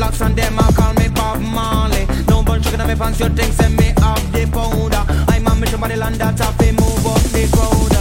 dreadlocks 0.00 0.24
and 0.24 0.36
them 0.36 0.58
I 0.58 0.72
call 0.72 0.94
me 0.94 1.08
Bob 1.08 1.40
Marley. 1.40 2.06
No 2.28 2.42
one 2.42 2.62
sugar 2.62 2.80
on 2.80 2.88
my 2.88 2.94
pants, 2.94 3.20
your 3.20 3.28
drinks, 3.28 3.56
send 3.56 3.76
me 3.76 3.92
off 4.02 4.22
the 4.32 4.46
powder. 4.46 5.04
I'm 5.28 5.46
a 5.46 5.54
mission 5.54 5.80
by 5.80 5.88
the 5.88 5.96
land 5.96 6.16
that's 6.16 6.40
a 6.40 6.72
move 6.72 7.06
up 7.06 7.22
the 7.32 7.48
crowd. 7.52 7.99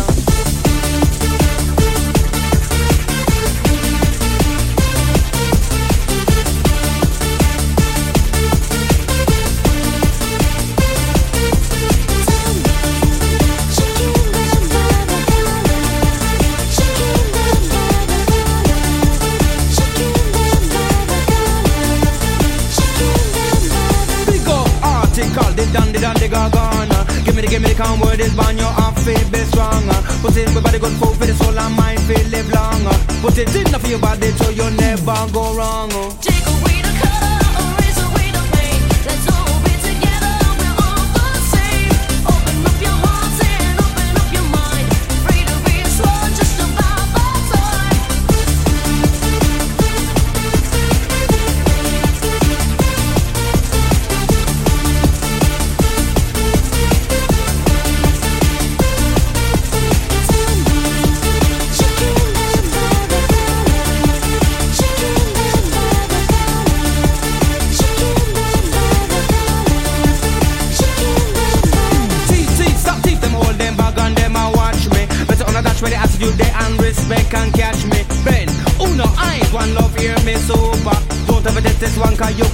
on 28.49 28.57
your 28.57 28.73
heart 28.79 28.97
feel 28.99 29.29
be 29.29 29.39
strong 29.51 29.85
Put 30.21 30.35
in 30.35 30.53
my 30.53 30.61
body 30.61 30.79
good 30.79 30.95
food 30.99 31.15
for 31.17 31.25
the 31.25 31.35
soul 31.35 31.57
and 31.57 31.75
mind 31.75 32.01
feel 32.01 32.27
live 32.33 32.49
long 32.51 32.81
Put 33.21 33.37
it 33.37 33.55
in 33.55 33.67
for 33.67 33.87
your 33.87 33.99
body 33.99 34.31
so 34.39 34.49
you 34.49 34.69
never 34.71 35.19
go 35.31 35.53
wrong 35.55 35.89
oh. 35.93 36.17
Take 36.21 36.47
away 36.47 36.78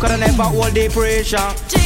Cause 0.06 0.14
I 0.14 0.18
never 0.18 0.44
hold 0.44 0.72
the 0.76 0.88
pressure. 0.88 1.85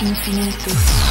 infinito. 0.00 1.07